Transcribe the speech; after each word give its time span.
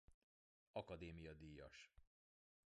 Akadémia 0.81 1.33
díjas. 1.43 1.77